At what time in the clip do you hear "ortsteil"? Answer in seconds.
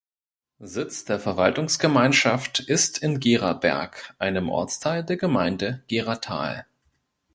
4.49-5.03